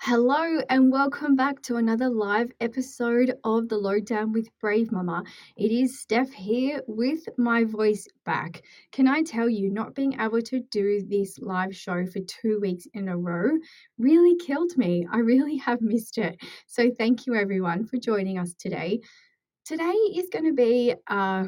[0.00, 5.24] Hello and welcome back to another live episode of the Lowdown with Brave Mumma.
[5.56, 8.62] It is Steph here with my voice back.
[8.92, 12.86] Can I tell you, not being able to do this live show for two weeks
[12.94, 13.50] in a row
[13.98, 15.06] really killed me.
[15.10, 16.36] I really have missed it.
[16.66, 19.00] So, thank you everyone for joining us today.
[19.64, 21.46] Today is going to be uh,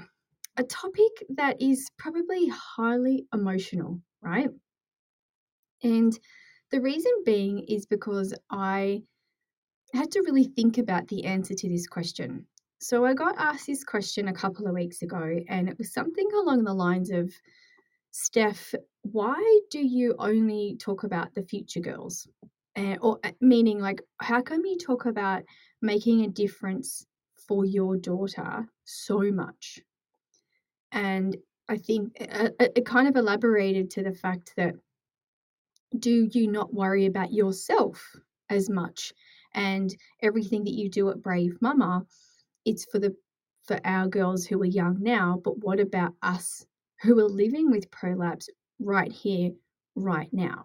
[0.57, 4.49] a topic that is probably highly emotional, right?
[5.85, 6.19] And
[6.71, 9.03] the reason being is because I
[9.95, 12.47] had to really think about the answer to this question.
[12.81, 16.29] So I got asked this question a couple of weeks ago, and it was something
[16.35, 17.33] along the lines of
[18.11, 22.29] Steph, why do you only talk about the future girls?
[22.77, 25.43] Uh, or meaning, like, how come you talk about
[25.83, 27.07] making a difference
[27.47, 29.81] for your daughter so much?
[30.93, 31.37] And
[31.69, 34.75] I think it, uh, uh, it kind of elaborated to the fact that
[35.99, 38.05] do you not worry about yourself
[38.51, 39.13] as much?
[39.55, 42.05] And everything that you do at Brave Mumma,
[42.65, 43.15] it's for the
[43.65, 46.65] for our girls who are young now, but what about us
[47.03, 49.51] who are living with prolapse right here,
[49.95, 50.65] right now?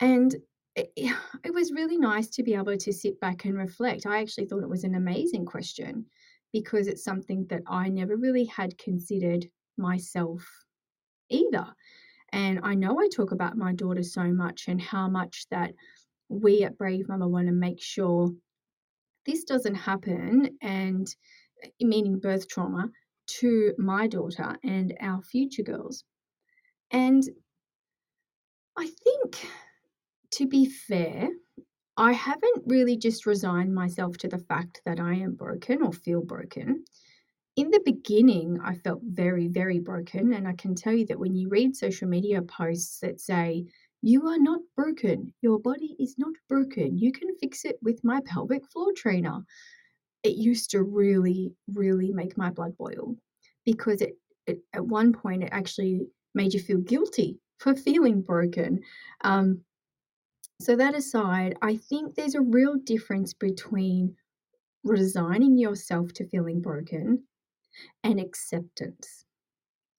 [0.00, 0.34] And
[0.74, 0.90] it,
[1.44, 4.06] it was really nice to be able to sit back and reflect.
[4.06, 6.06] I actually thought it was an amazing question
[6.52, 10.46] because it's something that I never really had considered myself
[11.28, 11.66] either.
[12.32, 15.74] And I know I talk about my daughter so much and how much that
[16.28, 18.30] we at Brave Mumma want to make sure
[19.24, 21.06] this doesn't happen and
[21.62, 22.90] eh, meaning birth trauma
[23.26, 26.04] to my daughter and our future girls.
[26.90, 27.22] And
[28.76, 29.46] I think
[30.32, 31.30] to be fair,
[31.96, 36.22] I haven't really just resigned myself to the fact that I am broken or feel
[36.22, 36.84] broken
[37.56, 40.34] in the beginning, I felt very, very broken.
[40.34, 43.64] And I can tell you that when you read social media posts that say,
[44.02, 48.20] you are not broken, your body is not broken, you can fix it with my
[48.26, 49.40] pelvic floor trainer,
[50.22, 53.16] it used to really, really make my blood boil
[53.64, 58.80] because it, it at one point it actually made you feel guilty for feeling broken.
[59.22, 59.62] Um,
[60.60, 64.14] so, that aside, I think there's a real difference between
[64.84, 67.22] resigning yourself to feeling broken
[68.04, 69.24] and acceptance.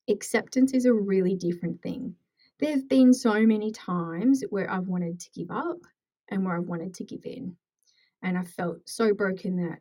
[0.09, 2.15] Acceptance is a really different thing.
[2.59, 5.79] There have been so many times where I've wanted to give up
[6.29, 7.55] and where I've wanted to give in.
[8.23, 9.79] And I felt so broken that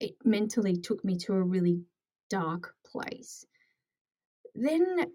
[0.00, 1.82] it mentally took me to a really
[2.28, 3.44] dark place.
[4.54, 5.12] Then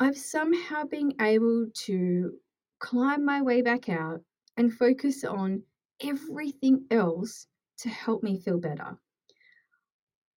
[0.00, 2.32] I've somehow been able to
[2.80, 4.22] climb my way back out
[4.56, 5.62] and focus on
[6.02, 7.46] everything else
[7.78, 8.98] to help me feel better.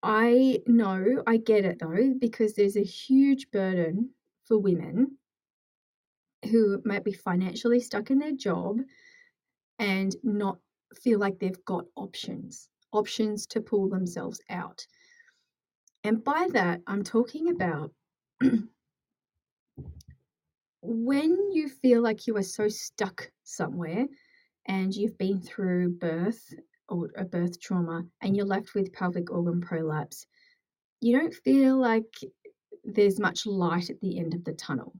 [0.02, 4.10] I know, I get it though, because there's a huge burden
[4.44, 5.18] for women
[6.50, 8.80] who might be financially stuck in their job
[9.78, 10.58] and not
[10.94, 14.86] feel like they've got options, options to pull themselves out.
[16.02, 17.92] And by that, I'm talking about
[20.82, 24.06] when you feel like you are so stuck somewhere
[24.66, 26.54] and you've been through birth
[26.90, 30.26] or a birth trauma and you're left with pelvic organ prolapse,
[31.00, 32.12] you don't feel like
[32.84, 34.94] there's much light at the end of the tunnel.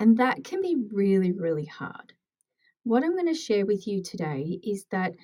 [0.00, 2.12] And that can be really, really hard.
[2.84, 5.14] What I'm going to share with you today is that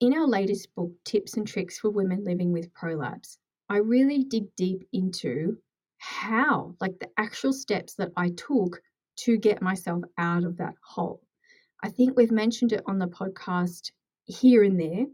[0.00, 3.38] in our latest book, Tips and Tricks for Women Living with Prolapse,
[3.68, 5.56] I really dig deep into
[5.98, 8.80] how, like the actual steps that I took
[9.16, 11.22] to get myself out of that hole.
[11.82, 13.90] I think we've mentioned it on the podcast
[14.28, 15.06] here and there,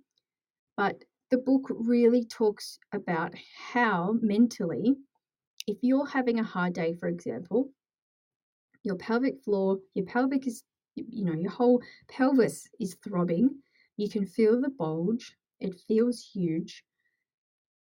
[0.77, 3.35] but the book really talks about
[3.73, 4.95] how mentally,
[5.67, 7.71] if you're having a hard day, for example,
[8.83, 10.63] your pelvic floor, your pelvic is,
[10.95, 13.49] you know, your whole pelvis is throbbing.
[13.97, 16.85] You can feel the bulge, it feels huge.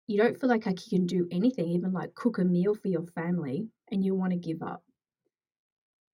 [0.08, 3.06] You don't feel like, you can do anything, even like cook a meal for your
[3.14, 4.82] family, and you want to give up.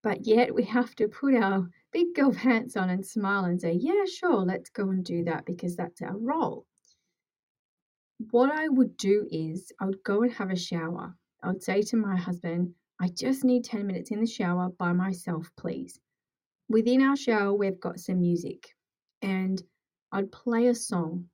[0.04, 3.74] But yet we have to put our big girl pants on and smile and say,
[3.74, 6.66] Yeah, sure, let's go and do that because that's our role.
[8.32, 11.16] What I would do is I would go and have a shower.
[11.42, 14.94] I would say to my husband, I just need 10 minutes in the shower by
[14.94, 16.00] myself, please.
[16.70, 18.76] Within our shower, we've got some music,
[19.22, 19.62] and
[20.12, 21.30] I'd play a song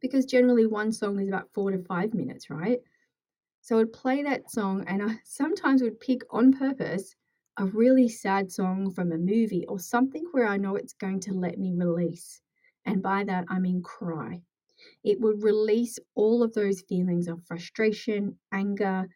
[0.00, 2.78] because generally one song is about four to five minutes, right?
[3.62, 7.14] So I'd play that song, and I sometimes would pick on purpose
[7.58, 11.34] a really sad song from a movie or something where I know it's going to
[11.34, 12.40] let me release.
[12.86, 14.42] And by that, I mean cry.
[15.04, 19.06] It would release all of those feelings of frustration, anger,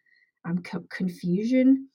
[0.45, 0.59] um,
[0.89, 1.89] confusion.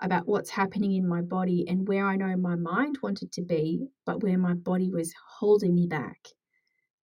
[0.00, 3.88] about what's happening in my body and where I know my mind wanted to be,
[4.04, 6.18] but where my body was holding me back.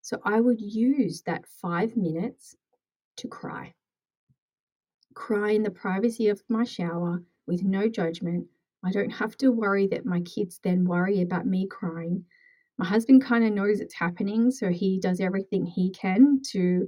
[0.01, 2.55] So I would use that five minutes
[3.17, 3.73] to cry.
[5.13, 8.47] Cry in the privacy of my shower with no judgment.
[8.83, 12.25] I don't have to worry that my kids then worry about me crying.
[12.77, 16.87] My husband kind of knows it's happening, so he does everything he can to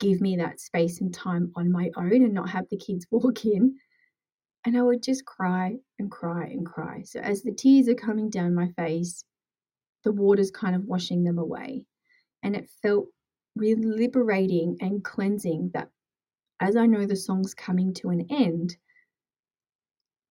[0.00, 3.44] give me that space and time on my own and not have the kids walk
[3.44, 3.76] in.
[4.64, 7.02] And I would just cry and cry and cry.
[7.02, 9.22] So as the tears are coming down my face,
[10.04, 11.84] the water's kind of washing them away.
[12.42, 13.06] And it felt
[13.54, 15.90] really liberating and cleansing that
[16.60, 18.76] as I know the song's coming to an end,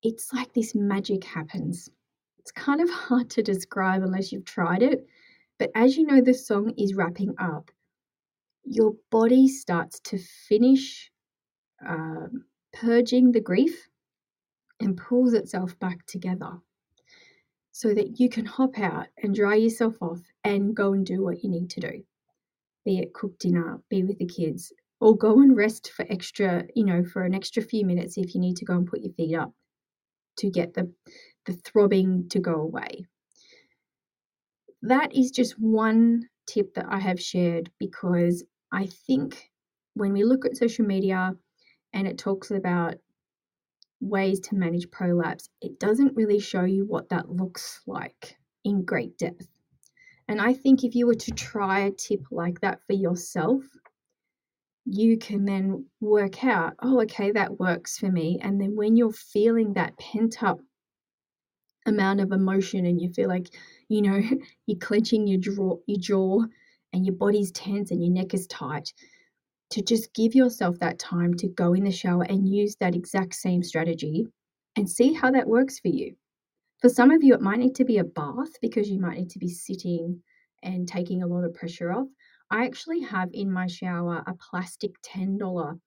[0.05, 1.89] it's like this magic happens.
[2.37, 5.07] It's kind of hard to describe unless you've tried it.
[5.57, 7.71] But as you know, the song is wrapping up,
[8.63, 11.11] your body starts to finish
[11.85, 13.87] um, purging the grief
[14.79, 16.51] and pulls itself back together
[17.71, 21.43] so that you can hop out and dry yourself off and go and do what
[21.43, 22.03] you need to do.
[22.83, 26.85] Be it cook dinner, be with the kids, or go and rest for extra, you
[26.85, 29.35] know, for an extra few minutes if you need to go and put your feet
[29.35, 29.53] up
[30.37, 30.91] to get the,
[31.45, 33.05] the throbbing to go away.
[34.81, 39.49] That is just one tip that I have shared because I think
[39.95, 41.33] when we look at social media
[41.93, 42.95] and it talks about
[44.01, 49.17] ways to manage prolapse, it doesn't really show you what that looks like in great
[49.17, 49.47] depth.
[50.27, 53.63] And I think if you were to try a tip like that for yourself,
[54.85, 58.39] you can then work out, oh, okay, that works for me.
[58.41, 60.59] And then when you're feeling that pent up
[61.87, 63.47] amount of emotion and you feel like,
[63.89, 64.21] you know,
[64.67, 66.45] you're clenching your jaw, your jaw
[66.93, 68.93] and your body's tense and your neck is tight,
[69.71, 73.33] to just give yourself that time to go in the shower and use that exact
[73.33, 74.27] same strategy
[74.75, 76.15] and see how that works for you.
[76.81, 79.31] For some of you, it might need to be a bath because you might need
[79.31, 80.21] to be sitting
[80.61, 82.07] and taking a lot of pressure off.
[82.51, 85.79] I actually have in my shower a plastic $10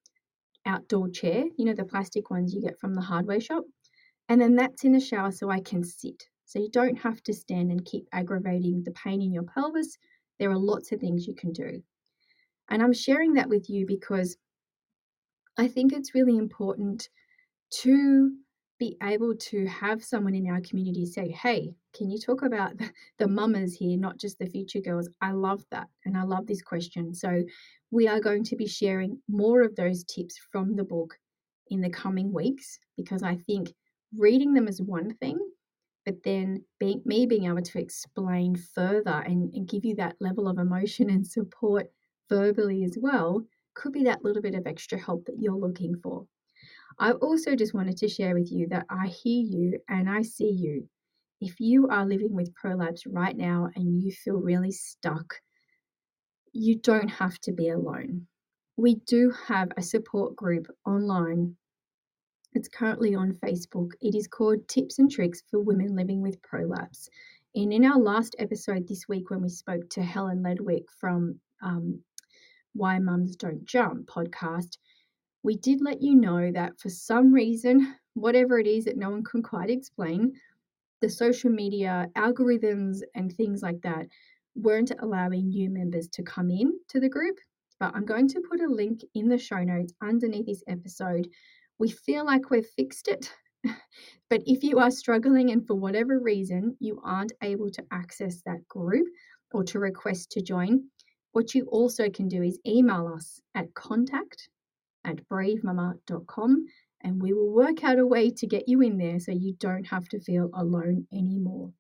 [0.67, 3.65] outdoor chair, you know, the plastic ones you get from the hardware shop.
[4.29, 6.25] And then that's in the shower so I can sit.
[6.45, 9.97] So you don't have to stand and keep aggravating the pain in your pelvis.
[10.39, 11.83] There are lots of things you can do.
[12.71, 14.37] And I'm sharing that with you because
[15.57, 17.09] I think it's really important
[17.83, 18.33] to
[18.79, 22.73] be able to have someone in our community say, Hey, can you talk about
[23.19, 25.09] the, mamas here, not just the future girls?
[25.21, 25.89] I love that.
[26.05, 27.15] And I love this question.
[27.15, 27.45] So,
[27.91, 31.17] we are going to be sharing more of those tips from the book
[31.71, 33.73] in the coming weeks because I think
[34.17, 35.39] reading them is one thing,
[36.05, 40.49] but then being, me being able to explain further and, and give you that level
[40.49, 41.91] of emotion and support
[42.29, 43.43] verbally as well
[43.75, 46.27] could be that little bit of extra help that you're looking for.
[46.99, 50.51] I also just wanted to share with you that I hear you and I see
[50.51, 50.89] you.
[51.41, 55.35] If you are living with prolapse right now and you feel really stuck,
[56.53, 58.27] you don't have to be alone.
[58.77, 61.57] We do have a support group online.
[62.55, 63.91] It's currently on Facebook.
[64.01, 67.09] It is called Tips and Tricks for Women Living with Prolapse.
[67.55, 72.01] And in our last episode this week, when we spoke to Helen Ledwick from um,
[72.73, 74.79] Why Mums Don't Jump podcast,
[75.43, 79.23] we did let you know that for some reason, whatever it is that no one
[79.23, 80.33] can quite explain,
[81.01, 84.07] the social media algorithms and things like that
[84.57, 87.37] weren't allowing new members to come in to the group.
[87.79, 91.29] But I'm going to put a link in the show notes underneath this episode.
[91.79, 93.33] We feel like we've fixed it.
[94.31, 98.67] but if you are struggling and for whatever reason you aren't able to access that
[98.67, 99.07] group
[99.53, 100.83] or to request to join,
[101.33, 104.49] what you also can do is email us at contact
[105.09, 106.67] at bravemumma.com
[107.03, 109.85] and we will work out a way to get you in there so you don't
[109.85, 111.73] have to feel alone anymore.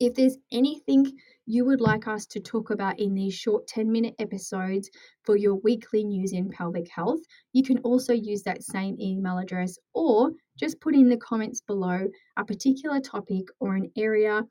[0.00, 1.12] If there's anything
[1.46, 4.90] you would like us to talk about in these short 10 minute episodes
[5.22, 7.20] for your weekly news in pelvic health,
[7.52, 12.08] you can also use that same email address or just put in the comments below
[12.36, 14.42] a particular topic or an area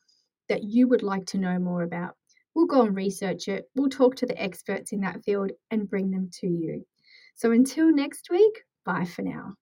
[0.48, 2.16] that you would like to know more about.
[2.56, 6.12] We'll go and research it, we'll talk to the experts in that field and bring
[6.12, 6.86] them to you.
[7.36, 9.56] So until next week, bye for now.